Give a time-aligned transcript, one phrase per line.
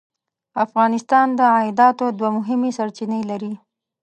[0.65, 3.53] افغانستان د عایداتو دوه مهمې سرچینې لري.